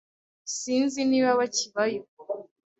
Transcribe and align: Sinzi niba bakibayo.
Sinzi 0.55 0.99
niba 1.09 1.31
bakibayo. 1.39 2.01